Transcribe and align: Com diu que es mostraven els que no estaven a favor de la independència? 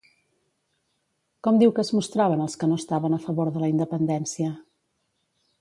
Com 1.47 1.59
diu 1.63 1.75
que 1.75 1.85
es 1.85 1.93
mostraven 1.99 2.41
els 2.47 2.57
que 2.63 2.71
no 2.71 2.81
estaven 2.83 3.19
a 3.19 3.23
favor 3.29 3.55
de 3.59 3.65
la 3.65 3.73
independència? 3.77 4.53